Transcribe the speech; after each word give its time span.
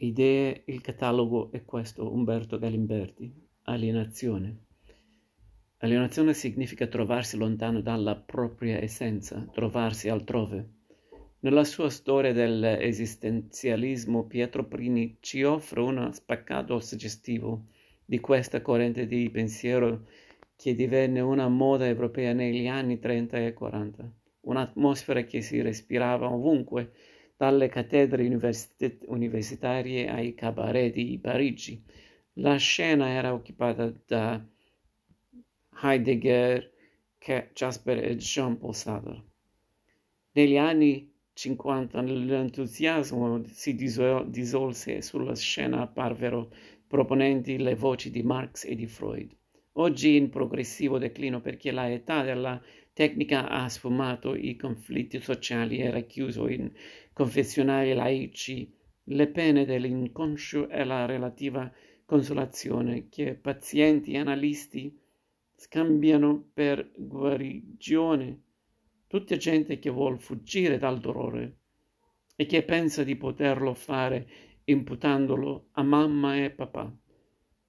Idee, 0.00 0.62
il 0.66 0.80
catalogo 0.80 1.50
è 1.50 1.64
questo, 1.64 2.14
Umberto 2.14 2.56
Galimberti. 2.56 3.34
Alienazione. 3.64 4.66
Alienazione 5.78 6.34
significa 6.34 6.86
trovarsi 6.86 7.36
lontano 7.36 7.80
dalla 7.80 8.14
propria 8.14 8.80
essenza, 8.80 9.44
trovarsi 9.52 10.08
altrove. 10.08 10.68
Nella 11.40 11.64
sua 11.64 11.90
storia 11.90 12.32
dell'esistenzialismo, 12.32 14.28
Pietro 14.28 14.68
Prini 14.68 15.16
ci 15.18 15.42
offre 15.42 15.80
uno 15.80 16.12
spaccato 16.12 16.78
suggestivo 16.78 17.64
di 18.04 18.20
questa 18.20 18.62
corrente 18.62 19.08
di 19.08 19.28
pensiero 19.30 20.06
che 20.54 20.76
divenne 20.76 21.18
una 21.18 21.48
moda 21.48 21.88
europea 21.88 22.32
negli 22.32 22.68
anni 22.68 23.00
30 23.00 23.46
e 23.46 23.52
40, 23.52 24.12
un'atmosfera 24.42 25.22
che 25.24 25.40
si 25.40 25.60
respirava 25.60 26.30
ovunque, 26.32 26.92
dalle 27.38 27.68
cattedre 27.68 28.26
universit- 28.26 29.04
universitarie 29.06 30.08
ai 30.08 30.34
cabaret 30.34 30.92
di 30.92 31.16
Parigi. 31.22 31.80
La 32.34 32.56
scena 32.56 33.10
era 33.10 33.32
occupata 33.32 33.92
da 34.06 34.44
Heidegger, 35.80 36.72
Jasper 37.52 37.98
e 38.02 38.16
Jean-Paul 38.16 38.74
Sartre. 38.74 39.22
Negli 40.32 40.56
anni 40.56 41.08
50 41.32 42.00
l'entusiasmo 42.00 43.44
si 43.46 43.76
dissolse 43.76 45.00
sulla 45.00 45.36
scena 45.36 45.82
apparvero 45.82 46.50
proponenti 46.88 47.56
le 47.58 47.76
voci 47.76 48.10
di 48.10 48.24
Marx 48.24 48.64
e 48.64 48.74
di 48.74 48.88
Freud. 48.88 49.32
Oggi 49.74 50.16
in 50.16 50.28
progressivo 50.28 50.98
declino 50.98 51.40
perché 51.40 51.70
la 51.70 51.88
età 51.88 52.24
della 52.24 52.60
tecnica 52.98 53.48
ha 53.48 53.68
sfumato 53.68 54.34
i 54.34 54.56
conflitti 54.56 55.20
sociali 55.20 55.78
e 55.78 55.88
racchiuso 55.88 56.48
in 56.48 56.68
confessionali 57.12 57.94
laici 57.94 58.74
le 59.04 59.28
pene 59.28 59.64
dell'inconscio 59.64 60.68
e 60.68 60.82
la 60.82 61.06
relativa 61.06 61.72
consolazione 62.04 63.08
che 63.08 63.36
pazienti 63.36 64.14
e 64.14 64.18
analisti 64.18 64.98
scambiano 65.54 66.50
per 66.52 66.90
guarigione. 66.96 68.42
Tutta 69.06 69.36
gente 69.36 69.78
che 69.78 69.90
vuol 69.90 70.18
fuggire 70.18 70.76
dal 70.76 70.98
dolore 70.98 71.58
e 72.34 72.46
che 72.46 72.64
pensa 72.64 73.04
di 73.04 73.14
poterlo 73.14 73.74
fare 73.74 74.28
imputandolo 74.64 75.68
a 75.74 75.84
mamma 75.84 76.36
e 76.42 76.50
papà, 76.50 76.92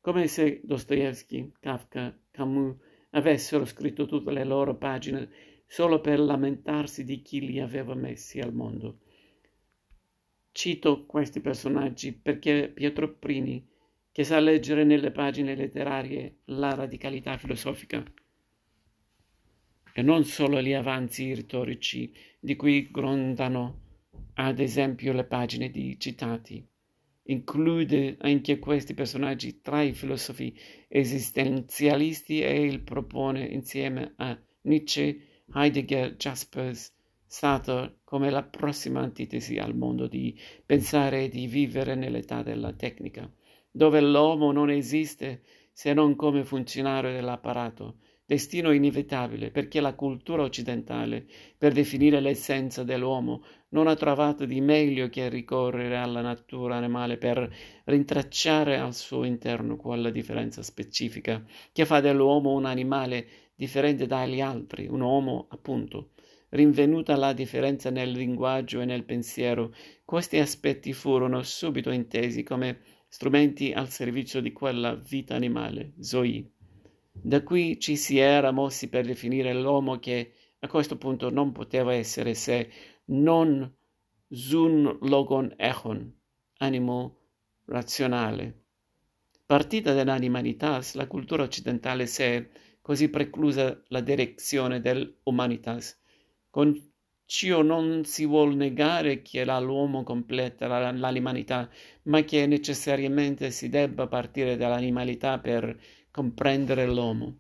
come 0.02 0.26
se 0.26 0.62
Dostoevsky, 0.64 1.52
Kafka, 1.60 2.20
Camus 2.32 2.88
avessero 3.12 3.66
scritto 3.66 4.06
tutte 4.06 4.32
le 4.32 4.44
loro 4.44 4.76
pagine 4.76 5.30
solo 5.66 6.02
per 6.02 6.20
lamentarsi 6.20 7.04
di 7.04 7.22
chi 7.22 7.46
li 7.46 7.60
aveva 7.60 7.94
messi 7.94 8.40
al 8.40 8.54
mondo. 8.54 9.00
Cito 10.52 11.06
questi 11.06 11.40
personaggi 11.42 12.12
perché 12.12 12.72
Pietro 12.74 13.14
Prini, 13.14 13.66
che 14.12 14.24
sa 14.24 14.40
leggere 14.40 14.84
nelle 14.84 15.12
pagine 15.12 15.56
letterarie 15.56 16.40
la 16.46 16.74
radicalità 16.74 17.38
filosofica, 17.38 18.04
e 19.94 20.02
non 20.02 20.24
solo 20.24 20.62
gli 20.62 20.74
avanzi 20.74 21.34
retorici 21.34 22.12
di 22.40 22.56
cui 22.56 22.90
grondano 22.90 23.82
ad 24.36 24.60
esempio 24.60 25.14
le 25.14 25.26
pagine 25.26 25.70
di 25.70 26.00
citati. 26.00 26.66
Include 27.30 28.18
anche 28.22 28.58
questi 28.58 28.96
personaggi 28.96 29.62
tra 29.62 29.84
i 29.84 29.94
filosofi 29.94 30.58
esistenzialisti 30.88 32.42
e 32.42 32.64
il 32.64 32.82
propone 32.82 33.46
insieme 33.46 34.14
a 34.18 34.36
Nietzsche, 34.62 35.44
Heidegger, 35.54 36.16
Jaspers, 36.16 36.92
stato 37.28 38.00
come 38.04 38.32
la 38.32 38.42
prossima 38.42 39.02
antitesi 39.02 39.58
al 39.58 39.76
mondo 39.76 40.08
di 40.08 40.36
pensare 40.66 41.26
e 41.26 41.30
di 41.30 41.46
vivere 41.46 41.94
nell'età 41.94 42.42
della 42.42 42.74
tecnica, 42.74 43.32
dove 43.70 44.02
l'uomo 44.02 44.52
non 44.52 44.72
esiste 44.72 45.44
se 45.72 45.94
non 45.94 46.16
come 46.16 46.44
funzionario 46.44 47.12
dell'apparato, 47.12 47.98
destino 48.30 48.72
inevitabile, 48.72 49.50
perché 49.50 49.82
la 49.82 49.96
cultura 49.96 50.44
occidentale, 50.44 51.26
per 51.58 51.74
definire 51.74 52.20
l'essenza 52.20 52.84
dell'uomo, 52.84 53.42
non 53.70 53.88
ha 53.88 53.96
trovato 53.96 54.46
di 54.46 54.62
meglio 54.62 55.10
che 55.10 55.30
ricorrere 55.30 55.98
alla 55.98 56.22
natura 56.22 56.76
animale 56.76 57.18
per 57.18 57.52
rintracciare 57.86 58.78
al 58.78 58.94
suo 58.94 59.24
interno 59.24 59.78
quella 59.78 60.12
differenza 60.12 60.62
specifica 60.62 61.44
che 61.72 61.88
fa 61.88 62.02
dell'uomo 62.02 62.54
un 62.54 62.66
animale 62.66 63.26
differente 63.56 64.06
dagli 64.06 64.42
altri, 64.42 64.86
un 64.86 65.02
uomo 65.02 65.48
appunto 65.50 66.12
rinvenuta 66.50 67.16
la 67.16 67.34
differenza 67.34 67.90
nel 67.90 68.12
linguaggio 68.12 68.80
e 68.80 68.86
nel 68.86 69.06
pensiero, 69.06 69.74
questi 70.06 70.38
aspetti 70.38 70.94
furono 70.94 71.42
subito 71.42 71.90
intesi 71.90 72.44
come 72.44 72.80
strumenti 73.08 73.72
al 73.72 73.90
servizio 73.90 74.40
di 74.40 74.52
quella 74.52 74.94
vita 74.94 75.34
animale, 75.34 75.94
Zoe. 76.00 76.59
Da 77.22 77.44
qui 77.44 77.80
ci 77.80 77.96
si 77.98 78.18
era 78.18 78.52
mossi 78.52 78.88
per 78.88 79.06
definire 79.06 79.54
l'uomo 79.54 80.00
che 80.00 80.34
a 80.60 80.68
questo 80.68 80.98
punto 80.98 81.30
non 81.30 81.52
poteva 81.52 81.94
essere 81.94 82.34
se 82.34 82.70
non 83.06 83.72
zun 84.30 84.98
logon 85.02 85.54
echon, 85.58 86.14
animo 86.58 87.18
razionale. 87.66 88.64
Partita 89.46 89.94
dall'animalitas, 89.94 90.94
la 90.94 91.08
cultura 91.08 91.44
occidentale 91.44 92.06
si 92.06 92.24
è 92.24 92.50
così 92.82 93.10
preclusa 93.10 93.82
la 93.88 94.02
direzione 94.02 94.80
dell'umanitas, 94.80 96.00
con 96.50 96.74
ciò 97.26 97.62
non 97.62 98.06
si 98.06 98.26
vuol 98.26 98.56
negare 98.56 99.22
che 99.22 99.46
l'uomo 99.46 100.04
completa 100.04 100.68
l'animalità, 100.68 101.70
ma 102.04 102.22
che 102.24 102.48
necessariamente 102.48 103.52
si 103.52 103.70
debba 103.70 104.08
partire 104.08 104.56
dall'animalità 104.58 105.40
per 105.40 105.80
comprendere 106.20 106.86
l'uomo. 106.86 107.38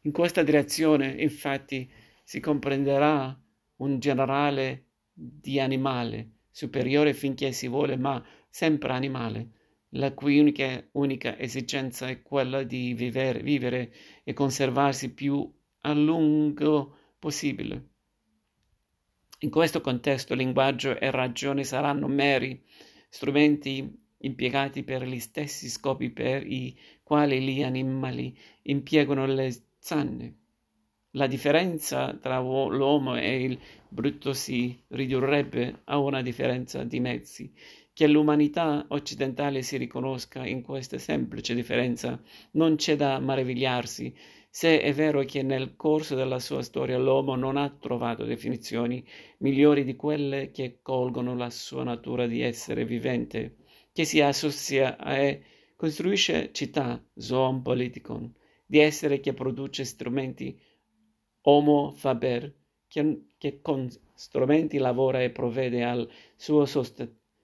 In 0.00 0.10
questa 0.10 0.42
direzione, 0.42 1.14
infatti, 1.22 1.88
si 2.24 2.40
comprenderà 2.40 3.40
un 3.76 4.00
generale 4.00 4.86
di 5.12 5.60
animale, 5.60 6.30
superiore 6.50 7.14
finché 7.14 7.52
si 7.52 7.68
vuole, 7.68 7.96
ma 7.96 8.20
sempre 8.50 8.92
animale, 8.92 9.50
la 9.90 10.12
cui 10.14 10.40
unica, 10.40 10.84
unica 10.94 11.38
esigenza 11.38 12.08
è 12.08 12.20
quella 12.20 12.64
di 12.64 12.92
vivere, 12.92 13.40
vivere 13.40 13.92
e 14.24 14.32
conservarsi 14.32 15.14
più 15.14 15.48
a 15.82 15.92
lungo 15.92 16.96
possibile. 17.20 17.90
In 19.42 19.50
questo 19.50 19.80
contesto 19.80 20.34
linguaggio 20.34 20.98
e 20.98 21.12
ragione 21.12 21.62
saranno 21.62 22.08
meri 22.08 22.60
strumenti 23.08 24.06
impiegati 24.18 24.82
per 24.82 25.04
gli 25.06 25.18
stessi 25.18 25.68
scopi 25.68 26.10
per 26.10 26.46
i 26.46 26.76
quali 27.02 27.40
gli 27.40 27.62
animali 27.62 28.36
impiegano 28.62 29.26
le 29.26 29.52
zanne. 29.78 30.36
La 31.12 31.26
differenza 31.26 32.16
tra 32.20 32.38
l'uomo 32.38 33.16
e 33.16 33.42
il 33.42 33.58
brutto 33.88 34.32
si 34.32 34.78
ridurrebbe 34.88 35.80
a 35.84 35.98
una 35.98 36.22
differenza 36.22 36.84
di 36.84 37.00
mezzi. 37.00 37.52
Che 37.92 38.06
l'umanità 38.06 38.84
occidentale 38.90 39.62
si 39.62 39.76
riconosca 39.76 40.46
in 40.46 40.62
questa 40.62 40.98
semplice 40.98 41.54
differenza 41.54 42.20
non 42.52 42.76
c'è 42.76 42.94
da 42.94 43.18
maravigliarsi 43.18 44.14
se 44.50 44.80
è 44.80 44.92
vero 44.92 45.22
che 45.24 45.42
nel 45.42 45.76
corso 45.76 46.14
della 46.14 46.38
sua 46.38 46.62
storia 46.62 46.98
l'uomo 46.98 47.36
non 47.36 47.56
ha 47.56 47.68
trovato 47.68 48.24
definizioni 48.24 49.06
migliori 49.38 49.84
di 49.84 49.94
quelle 49.94 50.50
che 50.50 50.80
colgono 50.82 51.36
la 51.36 51.50
sua 51.50 51.84
natura 51.84 52.26
di 52.26 52.40
essere 52.40 52.84
vivente, 52.84 53.54
che 53.98 54.04
si 54.04 54.20
associa 54.20 54.96
e 54.96 55.42
costruisce 55.74 56.52
città, 56.52 57.04
zoon 57.16 57.62
politikon, 57.62 58.32
di 58.64 58.78
essere 58.78 59.18
che 59.18 59.34
produce 59.34 59.82
strumenti, 59.84 60.56
homo 61.40 61.90
faber, 61.90 62.54
che, 62.86 63.24
che 63.36 63.60
con 63.60 63.88
strumenti 64.14 64.78
lavora 64.78 65.20
e 65.20 65.30
provvede 65.30 65.82
al 65.82 66.08
suo 66.36 66.64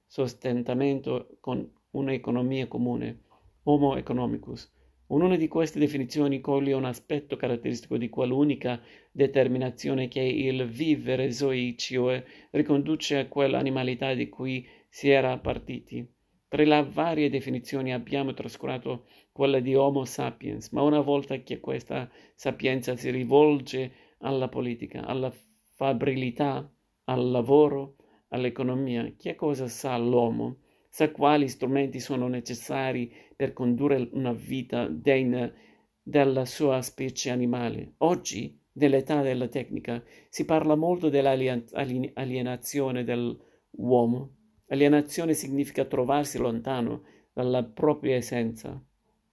sostentamento 0.06 1.38
con 1.40 1.68
un'economia 1.90 2.68
comune, 2.68 3.22
homo 3.64 3.96
economicus, 3.96 4.70
Ognuna 5.08 5.34
di 5.34 5.48
queste 5.48 5.80
definizioni 5.80 6.40
coglie 6.40 6.72
un 6.72 6.84
aspetto 6.84 7.34
caratteristico 7.34 7.96
di 7.96 8.08
quell'unica 8.08 8.80
determinazione 9.10 10.06
che 10.06 10.20
il 10.20 10.66
vivere 10.68 11.32
zoicio 11.32 12.22
riconduce 12.52 13.18
a 13.18 13.26
quell'animalità 13.26 14.14
di 14.14 14.28
cui 14.28 14.64
si 14.88 15.10
era 15.10 15.36
partiti. 15.38 16.14
Tra 16.48 16.62
le 16.62 16.88
varie 16.88 17.30
definizioni 17.30 17.92
abbiamo 17.92 18.32
trascurato 18.32 19.06
quella 19.32 19.60
di 19.60 19.74
Homo 19.74 20.04
sapiens, 20.04 20.70
ma 20.70 20.82
una 20.82 21.00
volta 21.00 21.36
che 21.38 21.58
questa 21.60 22.10
sapienza 22.34 22.96
si 22.96 23.10
rivolge 23.10 23.92
alla 24.18 24.48
politica, 24.48 25.04
alla 25.04 25.32
fabrilità, 25.74 26.70
al 27.04 27.30
lavoro, 27.30 27.96
all'economia, 28.28 29.12
che 29.16 29.34
cosa 29.34 29.68
sa 29.68 29.96
l'uomo? 29.98 30.58
sa 30.94 31.10
quali 31.10 31.48
strumenti 31.48 31.98
sono 31.98 32.28
necessari 32.28 33.12
per 33.34 33.52
condurre 33.52 34.08
una 34.12 34.32
vita 34.32 34.86
degna 34.86 35.52
della 36.00 36.44
sua 36.44 36.80
specie 36.82 37.30
animale. 37.30 37.94
Oggi, 37.98 38.56
nell'età 38.74 39.20
della 39.20 39.48
tecnica, 39.48 40.00
si 40.28 40.44
parla 40.44 40.76
molto 40.76 41.08
dell'alienazione 41.08 43.02
dell'uomo. 43.02 44.36
Alienazione 44.68 45.34
significa 45.34 45.84
trovarsi 45.84 46.38
lontano 46.38 47.02
dalla 47.32 47.62
propria 47.62 48.16
essenza, 48.16 48.82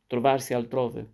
trovarsi 0.06 0.54
altrove. 0.54 1.14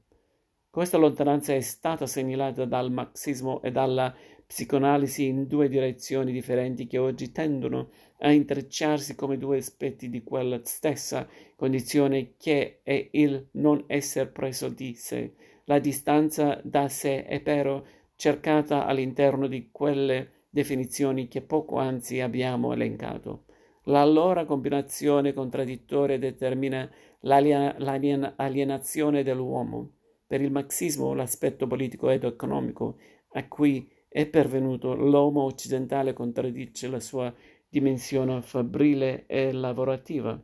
Questa 0.71 0.97
lontananza 0.97 1.53
è 1.53 1.59
stata 1.59 2.07
segnalata 2.07 2.65
dal 2.65 2.91
marxismo 2.91 3.61
e 3.61 3.71
dalla 3.71 4.15
psicoanalisi 4.45 5.25
in 5.25 5.45
due 5.45 5.67
direzioni 5.67 6.31
differenti 6.31 6.87
che 6.87 6.97
oggi 6.97 7.31
tendono 7.31 7.89
a 8.19 8.31
intrecciarsi 8.31 9.13
come 9.13 9.37
due 9.37 9.57
aspetti 9.57 10.09
di 10.09 10.23
quella 10.23 10.61
stessa 10.63 11.27
condizione 11.55 12.33
che 12.37 12.79
è 12.81 13.09
il 13.11 13.47
non 13.51 13.83
essere 13.87 14.27
preso 14.27 14.69
di 14.69 14.95
sé. 14.95 15.33
La 15.65 15.79
distanza 15.79 16.59
da 16.63 16.87
sé 16.87 17.25
è 17.25 17.39
però 17.41 17.83
cercata 18.15 18.85
all'interno 18.85 19.47
di 19.47 19.69
quelle 19.71 20.45
definizioni 20.49 21.27
che 21.27 21.41
poco 21.41 21.77
anzi 21.77 22.19
abbiamo 22.19 22.73
elencato. 22.73 23.46
La 23.87 24.03
loro 24.03 24.43
combinazione 24.43 25.31
contraddittoria 25.31 26.19
determina 26.19 26.91
l'alienazione 27.21 29.23
dell'uomo. 29.23 29.91
Per 30.27 30.41
il 30.41 30.51
marxismo 30.51 31.13
l'aspetto 31.13 31.67
politico 31.67 32.09
ed 32.09 32.25
economico 32.25 32.97
a 33.31 33.47
cui 33.47 33.89
è 34.09 34.27
pervenuto 34.27 34.93
l'uomo 34.93 35.43
occidentale 35.43 36.11
contraddice 36.11 36.89
la 36.89 36.99
sua 36.99 37.33
dimensione 37.69 38.41
fabbrile 38.41 39.25
e 39.25 39.53
lavorativa. 39.53 40.37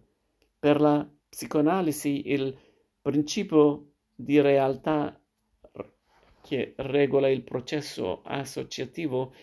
Per 0.57 0.79
la 0.79 1.05
psicoanalisi 1.27 2.31
il 2.31 2.57
principio 3.01 3.89
di 4.15 4.39
realtà 4.39 5.19
che 6.41 6.75
regola 6.77 7.27
il 7.27 7.43
processo 7.43 8.21
associativo 8.23 9.33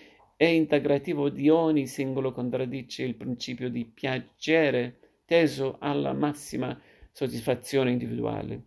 e 0.43 0.55
integrativo 0.55 1.29
di 1.29 1.51
ogni 1.51 1.87
singolo 1.87 2.33
contraddice 2.33 3.03
il 3.03 3.15
principio 3.15 3.69
di 3.69 3.85
piacere 3.85 4.97
teso 5.27 5.77
alla 5.79 6.15
massima 6.15 6.81
soddisfazione 7.13 7.91
individuale. 7.91 8.63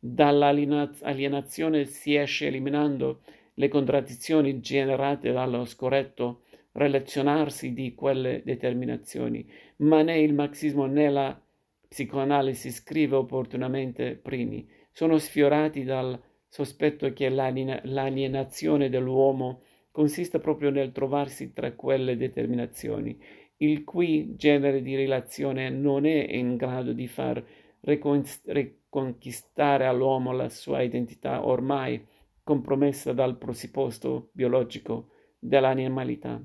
Dall'alienazione 0.00 1.84
si 1.84 2.16
esce 2.16 2.48
eliminando 2.48 3.20
le 3.54 3.68
contraddizioni 3.68 4.58
generate 4.58 5.30
dallo 5.30 5.64
scorretto 5.64 6.42
relazionarsi 6.72 7.72
di 7.72 7.94
quelle 7.94 8.42
determinazioni, 8.44 9.48
ma 9.76 10.02
né 10.02 10.18
il 10.18 10.34
marxismo 10.34 10.86
né 10.86 11.08
la 11.08 11.40
psicoanalisi 11.86 12.72
scrive 12.72 13.14
opportunamente 13.14 14.16
primi, 14.16 14.68
sono 14.90 15.18
sfiorati 15.18 15.84
dal 15.84 16.20
sospetto 16.48 17.12
che 17.12 17.28
l'alienazione 17.28 18.88
dell'uomo 18.88 19.62
consiste 19.92 20.40
proprio 20.40 20.70
nel 20.70 20.90
trovarsi 20.90 21.52
tra 21.52 21.70
quelle 21.72 22.16
determinazioni, 22.16 23.16
il 23.58 23.84
cui 23.84 24.34
genere 24.34 24.82
di 24.82 24.96
relazione 24.96 25.70
non 25.70 26.06
è 26.06 26.34
in 26.34 26.56
grado 26.56 26.92
di 26.92 27.06
far 27.06 27.40
riconquistare 27.80 29.86
all'uomo 29.86 30.32
la 30.32 30.48
sua 30.48 30.82
identità 30.82 31.46
ormai 31.46 32.04
compromessa 32.42 33.12
dal 33.12 33.36
presupposto 33.36 34.30
biologico 34.32 35.10
dell'animalità. 35.38 36.42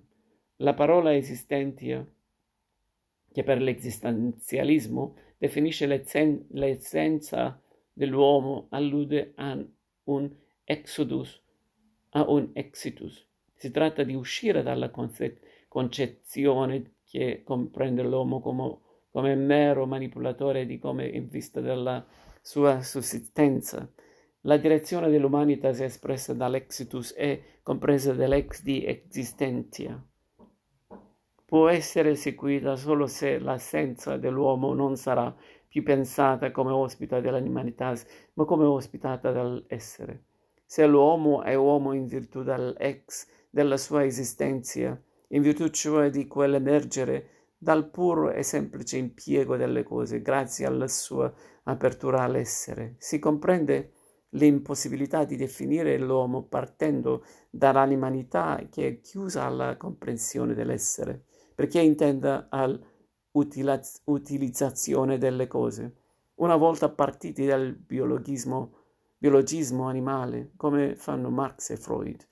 La 0.57 0.73
parola 0.73 1.15
esistentia, 1.15 2.05
che 3.31 3.43
per 3.43 3.61
l'esistenzialismo 3.61 5.15
definisce 5.37 5.87
l'essenza 5.87 7.61
dell'uomo, 7.93 8.67
allude 8.69 9.33
a 9.35 9.57
un 10.05 10.35
exodus, 10.63 11.41
a 12.09 12.29
un 12.29 12.49
exitus. 12.53 13.26
Si 13.57 13.71
tratta 13.71 14.03
di 14.03 14.15
uscire 14.15 14.63
dalla 14.63 14.89
concezione 15.67 16.93
che 17.03 17.41
comprende 17.43 18.03
l'uomo 18.03 18.39
come, 18.39 18.77
come 19.11 19.35
mero 19.35 19.85
manipolatore 19.85 20.65
di 20.65 20.79
come 20.79 21.07
in 21.07 21.27
vista 21.27 21.59
della 21.59 22.05
sua 22.41 22.81
sussistenza. 22.81 23.91
La 24.41 24.57
direzione 24.57 25.09
dell'umanitas 25.09 25.81
espressa 25.81 26.33
dall'exitus 26.33 27.13
è 27.13 27.41
compresa 27.61 28.13
dall'ex 28.13 28.61
di 28.61 28.85
existentia 28.85 30.01
può 31.47 31.69
essere 31.69 32.15
seguita 32.15 32.75
solo 32.75 33.07
se 33.07 33.39
l'essenza 33.39 34.17
dell'uomo 34.17 34.73
non 34.73 34.97
sarà 34.97 35.33
più 35.65 35.81
pensata 35.81 36.51
come 36.51 36.71
ospita 36.71 37.21
dell'animalità, 37.21 37.95
ma 38.33 38.43
come 38.43 38.65
ospitata 38.65 39.31
dall'essere. 39.31 40.25
Se 40.65 40.85
l'uomo 40.85 41.43
è 41.43 41.55
uomo 41.55 41.93
in 41.93 42.05
virtù 42.05 42.43
dell'ex 42.43 43.27
della 43.49 43.77
sua 43.77 44.05
esistenza, 44.05 44.99
in 45.29 45.41
virtù 45.41 45.67
cioè 45.69 46.09
di 46.09 46.27
quell'emergere 46.27 47.29
dal 47.57 47.89
puro 47.89 48.31
e 48.31 48.43
semplice 48.43 48.97
impiego 48.97 49.57
delle 49.57 49.83
cose, 49.83 50.21
grazie 50.21 50.65
alla 50.65 50.87
sua 50.87 51.33
apertura 51.63 52.21
all'essere, 52.21 52.95
si 52.99 53.19
comprende 53.19 53.91
l'impossibilità 54.31 55.23
di 55.23 55.35
definire 55.35 55.97
l'uomo 55.97 56.43
partendo 56.43 57.25
dall'animalità 57.49 58.67
che 58.69 58.87
è 58.87 59.01
chiusa 59.01 59.43
alla 59.43 59.77
comprensione 59.77 60.53
dell'essere 60.53 61.23
perché 61.57 61.79
intenda 61.79 62.49
all'utilizzazione 62.51 65.17
delle 65.17 65.47
cose. 65.47 65.95
Una 66.35 66.55
volta 66.55 66.87
partiti 66.87 67.47
dal 67.47 67.73
biologismo, 67.73 68.73
biologismo 69.17 69.87
animale, 69.87 70.51
come 70.55 70.95
fanno 70.95 71.31
Marx 71.31 71.71
e 71.71 71.77
Freud, 71.77 72.27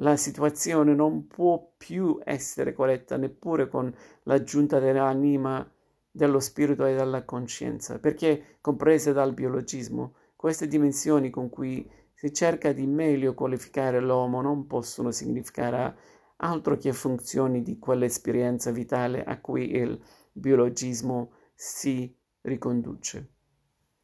la 0.00 0.16
situazione 0.16 0.94
non 0.94 1.26
può 1.26 1.72
più 1.76 2.20
essere 2.24 2.72
corretta 2.72 3.16
neppure 3.16 3.68
con 3.68 3.92
l'aggiunta 4.24 4.78
dell'anima, 4.78 5.68
dello 6.10 6.40
spirito 6.40 6.84
e 6.84 6.94
della 6.94 7.24
coscienza, 7.24 7.98
perché 7.98 8.58
comprese 8.60 9.12
dal 9.12 9.34
biologismo, 9.34 10.14
queste 10.36 10.66
dimensioni 10.66 11.30
con 11.30 11.48
cui 11.48 11.88
si 12.14 12.32
cerca 12.32 12.72
di 12.72 12.86
meglio 12.86 13.34
qualificare 13.34 14.00
l'uomo 14.00 14.40
non 14.40 14.66
possono 14.66 15.10
significare 15.10 15.96
altro 16.38 16.76
che 16.76 16.92
funzioni 16.92 17.62
di 17.62 17.78
quell'esperienza 17.78 18.70
vitale 18.70 19.24
a 19.24 19.40
cui 19.40 19.70
il 19.72 20.00
biologismo 20.32 21.32
si 21.54 22.12
riconduce. 22.42 23.32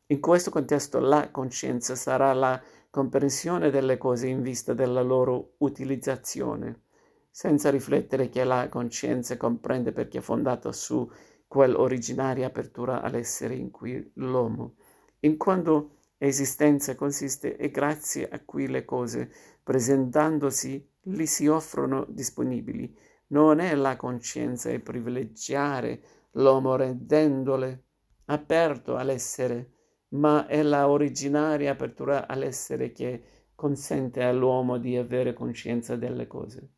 In 0.06 0.20
questo 0.20 0.50
contesto 0.50 0.98
la 0.98 1.30
coscienza 1.30 1.94
sarà 1.94 2.32
la 2.32 2.60
comprensione 2.94 3.70
delle 3.70 3.98
cose 3.98 4.28
in 4.28 4.40
vista 4.40 4.72
della 4.72 5.02
loro 5.02 5.54
utilizzazione, 5.58 6.82
senza 7.28 7.68
riflettere 7.68 8.28
che 8.28 8.44
la 8.44 8.68
coscienza 8.68 9.36
comprende 9.36 9.90
perché 9.90 10.18
è 10.18 10.20
fondata 10.20 10.70
su 10.70 11.10
quell'originaria 11.48 12.46
apertura 12.46 13.02
all'essere 13.02 13.56
in 13.56 13.72
cui 13.72 14.12
l'uomo, 14.14 14.76
in 15.22 15.36
quanto 15.36 15.96
esistenza 16.18 16.94
consiste 16.94 17.56
e 17.56 17.72
grazie 17.72 18.28
a 18.28 18.38
cui 18.44 18.68
le 18.68 18.84
cose, 18.84 19.28
presentandosi 19.64 20.88
li 21.06 21.26
si 21.26 21.48
offrono 21.48 22.06
disponibili. 22.08 22.96
Non 23.28 23.58
è 23.58 23.74
la 23.74 23.96
coscienza 23.96 24.70
a 24.70 24.78
privilegiare 24.78 26.00
l'uomo 26.34 26.76
rendendole 26.76 27.86
aperto 28.26 28.94
all'essere, 28.94 29.72
ma 30.14 30.46
è 30.46 30.62
la 30.62 30.88
originaria 30.88 31.72
apertura 31.72 32.26
all'essere 32.26 32.92
che 32.92 33.22
consente 33.54 34.22
all'uomo 34.22 34.78
di 34.78 34.96
avere 34.96 35.32
coscienza 35.32 35.96
delle 35.96 36.26
cose. 36.26 36.70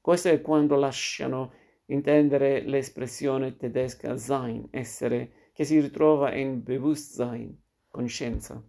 Questo 0.00 0.28
è 0.28 0.40
quando 0.40 0.76
lasciano 0.76 1.52
intendere 1.86 2.62
l'espressione 2.62 3.56
tedesca 3.56 4.16
sein, 4.16 4.66
essere, 4.70 5.50
che 5.52 5.64
si 5.64 5.80
ritrova 5.80 6.34
in 6.34 6.62
Bewusstsein, 6.62 7.56
coscienza. 7.88 8.62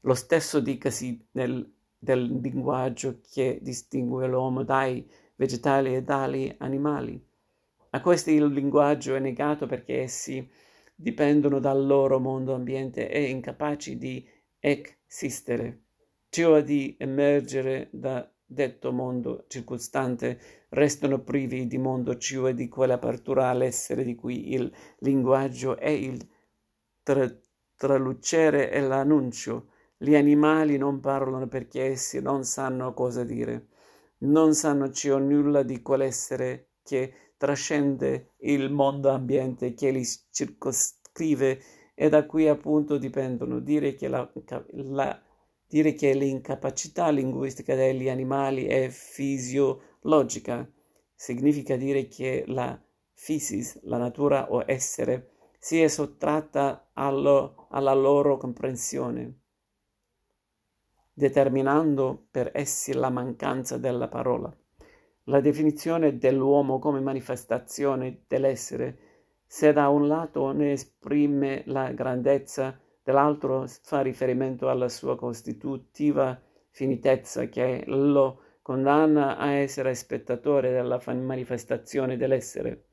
Lo 0.00 0.14
stesso 0.14 0.60
dicasi 0.60 1.26
nel 1.32 1.72
del 2.04 2.38
linguaggio 2.40 3.20
che 3.32 3.58
distingue 3.62 4.28
l'uomo 4.28 4.62
dai 4.62 5.10
vegetali 5.36 5.94
e 5.94 6.02
dagli 6.02 6.54
animali. 6.58 7.20
A 7.90 8.00
questi 8.02 8.32
il 8.32 8.46
linguaggio 8.46 9.14
è 9.14 9.18
negato 9.18 9.66
perché 9.66 10.02
essi 10.02 10.46
dipendono 10.94 11.58
dal 11.58 11.84
loro 11.84 12.18
mondo 12.18 12.54
ambiente 12.54 13.10
e 13.10 13.28
incapaci 13.28 13.98
di 13.98 14.26
esistere, 14.58 15.82
cioè 16.28 16.62
di 16.62 16.96
emergere 16.98 17.88
da 17.92 18.28
detto 18.46 18.92
mondo 18.92 19.44
circostante, 19.48 20.38
restano 20.70 21.20
privi 21.20 21.66
di 21.66 21.78
mondo, 21.78 22.16
cioè 22.16 22.54
di 22.54 22.68
quell'apertura 22.68 23.48
all'essere 23.48 24.04
di 24.04 24.14
cui 24.14 24.52
il 24.52 24.70
linguaggio 24.98 25.76
è 25.76 25.88
il 25.88 26.26
tra- 27.02 27.34
tralucere 27.76 28.70
e 28.70 28.80
l'annuncio, 28.80 29.70
gli 29.96 30.14
animali 30.14 30.76
non 30.76 31.00
parlano 31.00 31.46
perché 31.48 31.84
essi 31.84 32.20
non 32.20 32.44
sanno 32.44 32.92
cosa 32.92 33.24
dire, 33.24 33.68
non 34.18 34.54
sanno 34.54 34.90
ciò 34.90 35.18
nulla 35.18 35.62
di 35.62 35.82
quell'essere 35.82 36.68
che 36.84 37.32
trascende 37.36 38.34
il 38.40 38.70
mondo 38.70 39.10
ambiente 39.10 39.74
che 39.74 39.90
li 39.90 40.04
circoscrive 40.30 41.60
e 41.94 42.08
da 42.08 42.26
cui 42.26 42.48
appunto 42.48 42.98
dipendono. 42.98 43.58
Dire 43.58 43.94
che, 43.94 44.08
la, 44.08 44.30
la, 44.72 45.20
dire 45.66 45.94
che 45.94 46.12
l'incapacità 46.14 47.10
linguistica 47.10 47.74
degli 47.74 48.08
animali 48.08 48.66
è 48.66 48.88
fisiologica 48.88 50.70
significa 51.14 51.76
dire 51.76 52.06
che 52.06 52.44
la 52.46 52.78
physis, 53.14 53.80
la 53.84 53.96
natura 53.96 54.52
o 54.52 54.62
essere, 54.66 55.30
si 55.58 55.80
è 55.80 55.88
sottratta 55.88 56.90
allo, 56.92 57.68
alla 57.70 57.94
loro 57.94 58.36
comprensione, 58.36 59.40
determinando 61.12 62.26
per 62.30 62.50
essi 62.52 62.92
la 62.92 63.08
mancanza 63.08 63.78
della 63.78 64.08
parola. 64.08 64.54
La 65.28 65.40
definizione 65.40 66.18
dell'uomo 66.18 66.78
come 66.78 67.00
manifestazione 67.00 68.24
dell'essere, 68.26 68.98
se 69.46 69.72
da 69.72 69.88
un 69.88 70.06
lato 70.06 70.52
ne 70.52 70.72
esprime 70.72 71.62
la 71.64 71.92
grandezza, 71.92 72.78
dall'altro 73.02 73.64
fa 73.66 74.02
riferimento 74.02 74.68
alla 74.68 74.90
sua 74.90 75.16
costitutiva 75.16 76.38
finitezza 76.68 77.46
che 77.46 77.84
lo 77.86 78.40
condanna 78.60 79.38
a 79.38 79.52
essere 79.52 79.94
spettatore 79.94 80.72
della 80.72 81.00
manifestazione 81.06 82.18
dell'essere. 82.18 82.84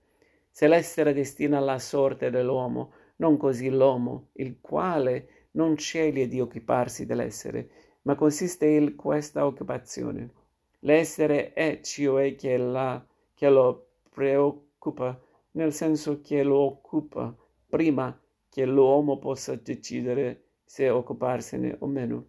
Se 0.50 0.67
l'essere 0.67 1.13
destina 1.13 1.59
la 1.59 1.79
sorte 1.79 2.29
dell'uomo, 2.29 2.93
non 3.17 3.35
così 3.35 3.69
l'uomo, 3.69 4.29
il 4.33 4.59
quale 4.61 5.50
non 5.51 5.77
sceglie 5.77 6.29
di 6.29 6.39
occuparsi 6.39 7.05
dell'essere, 7.05 7.69
ma 8.03 8.15
consiste 8.15 8.67
in 8.67 8.95
questa 8.95 9.45
occupazione. 9.45 10.40
L'essere 10.83 11.53
è 11.53 11.79
cioè 11.81 12.35
che, 12.35 12.57
la, 12.57 13.05
che 13.35 13.50
lo 13.50 13.89
preoccupa, 14.09 15.19
nel 15.51 15.73
senso 15.73 16.21
che 16.21 16.41
lo 16.41 16.57
occupa 16.57 17.35
prima 17.67 18.19
che 18.50 18.65
l'uomo 18.65 19.19
possa 19.19 19.55
decidere 19.55 20.45
se 20.65 20.89
occuparsene 20.89 21.75
o 21.79 21.85
meno. 21.85 22.25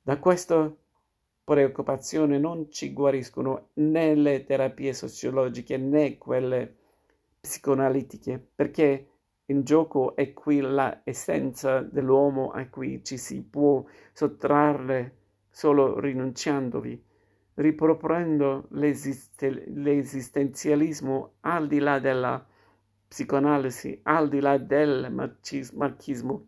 Da 0.00 0.18
questa 0.18 0.74
preoccupazione 1.44 2.38
non 2.38 2.70
ci 2.70 2.94
guariscono 2.94 3.68
né 3.74 4.14
le 4.14 4.44
terapie 4.44 4.94
sociologiche 4.94 5.76
né 5.76 6.16
quelle 6.16 6.76
psicoanalitiche, 7.40 8.42
perché 8.54 9.08
in 9.46 9.64
gioco 9.64 10.16
è 10.16 10.32
qui 10.32 10.60
la 10.60 11.02
essenza 11.04 11.80
dell'uomo 11.80 12.50
a 12.52 12.66
cui 12.68 13.04
ci 13.04 13.18
si 13.18 13.42
può 13.42 13.84
sottrarre 14.14 15.16
solo 15.50 16.00
rinunciandovi 16.00 17.04
riproponendo 17.58 18.66
l'esist- 18.70 19.42
l'esistenzialismo 19.42 21.32
al 21.40 21.66
di 21.66 21.80
là 21.80 21.98
della 21.98 22.44
psicoanalisi, 23.08 24.00
al 24.04 24.28
di 24.28 24.40
là 24.40 24.58
del 24.58 25.10
marxismo, 25.10 26.46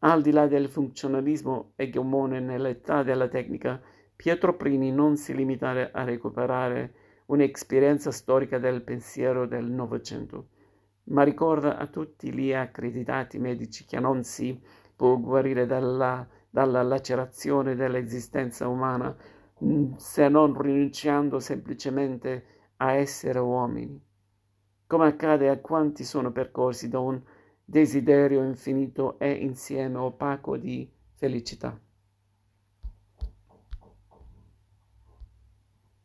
al 0.00 0.20
di 0.22 0.30
là 0.30 0.46
del 0.46 0.68
funzionalismo 0.68 1.72
egemone 1.76 2.40
nell'età 2.40 3.02
della 3.02 3.28
tecnica, 3.28 3.80
Pietro 4.14 4.54
Prini 4.56 4.92
non 4.92 5.16
si 5.16 5.34
limita 5.34 5.90
a 5.92 6.04
recuperare 6.04 6.92
un'esperienza 7.26 8.10
storica 8.10 8.58
del 8.58 8.82
pensiero 8.82 9.46
del 9.46 9.64
Novecento, 9.64 10.48
ma 11.04 11.22
ricorda 11.22 11.78
a 11.78 11.86
tutti 11.86 12.32
gli 12.32 12.52
accreditati 12.52 13.38
medici 13.38 13.86
che 13.86 13.98
non 13.98 14.24
si 14.24 14.60
può 14.94 15.16
guarire 15.16 15.64
dalla, 15.64 16.26
dalla 16.50 16.82
lacerazione 16.82 17.74
dell'esistenza 17.76 18.68
umana 18.68 19.16
se 19.96 20.28
non 20.28 20.60
rinunciando 20.60 21.40
semplicemente 21.40 22.44
a 22.76 22.92
essere 22.92 23.38
uomini, 23.38 24.00
come 24.86 25.06
accade 25.06 25.48
a 25.48 25.58
quanti 25.58 26.04
sono 26.04 26.30
percorsi 26.32 26.88
da 26.88 27.00
un 27.00 27.20
desiderio 27.64 28.42
infinito 28.44 29.18
e 29.18 29.32
insieme 29.32 29.98
opaco 29.98 30.56
di 30.56 30.90
felicità. 31.14 31.78